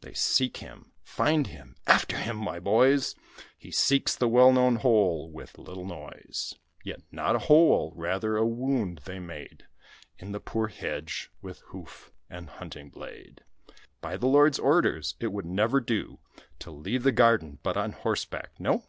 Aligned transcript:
They 0.00 0.14
seek 0.14 0.58
him 0.58 0.92
find 1.02 1.48
him; 1.48 1.74
"After 1.88 2.16
him, 2.16 2.36
my 2.36 2.60
boys!" 2.60 3.16
He 3.58 3.72
seeks 3.72 4.14
the 4.14 4.28
well 4.28 4.52
known 4.52 4.76
hole 4.76 5.28
with 5.28 5.58
little 5.58 5.84
noise; 5.84 6.54
Yet 6.84 7.00
not 7.10 7.34
a 7.34 7.40
hole, 7.50 7.92
rather 7.96 8.36
a 8.36 8.46
wound 8.46 8.98
they 9.06 9.18
made 9.18 9.66
In 10.18 10.30
the 10.30 10.38
poor 10.38 10.68
hedge 10.68 11.32
with 11.42 11.62
hoof 11.72 12.12
and 12.30 12.48
hunting 12.48 12.90
blade. 12.90 13.42
"By 14.00 14.16
the 14.16 14.28
lord's 14.28 14.60
orders 14.60 15.16
it 15.18 15.32
would 15.32 15.46
never 15.46 15.80
do 15.80 16.20
To 16.60 16.70
leave 16.70 17.02
the 17.02 17.10
garden 17.10 17.58
but 17.64 17.76
on 17.76 17.90
horseback, 17.90 18.50
no." 18.60 18.84